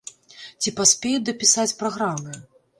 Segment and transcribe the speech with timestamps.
[0.65, 2.45] Ці паспеюць дапісаць праграмы?